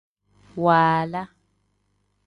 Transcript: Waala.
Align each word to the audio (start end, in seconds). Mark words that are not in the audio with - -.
Waala. 0.63 1.21